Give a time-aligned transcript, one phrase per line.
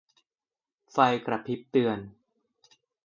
[0.91, 1.99] ไฟกระพริบเตือน